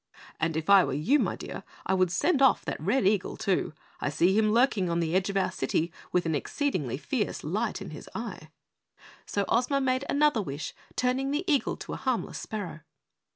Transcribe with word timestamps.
"And 0.39 0.57
if 0.57 0.67
I 0.67 0.83
were 0.83 0.93
you, 0.95 1.19
my 1.19 1.35
dear, 1.35 1.63
I 1.85 1.93
would 1.93 2.09
send 2.11 2.41
off 2.41 2.65
that 2.65 2.81
red 2.81 3.05
eagle 3.07 3.37
too. 3.37 3.71
I 3.99 4.09
see 4.09 4.35
him 4.35 4.51
lurking 4.51 4.89
on 4.89 4.99
the 4.99 5.13
edge 5.15 5.29
of 5.29 5.37
our 5.37 5.51
city 5.51 5.93
with 6.11 6.25
an 6.25 6.33
exceedingly 6.33 6.97
fierce 6.97 7.43
light 7.43 7.83
in 7.83 7.91
his 7.91 8.09
eye." 8.15 8.49
So 9.27 9.45
Ozma 9.47 9.79
made 9.79 10.05
another 10.09 10.41
wish, 10.41 10.73
turning 10.95 11.29
the 11.29 11.43
eagle 11.45 11.77
to 11.77 11.93
a 11.93 11.97
harmless 11.97 12.39
sparrow. 12.39 12.79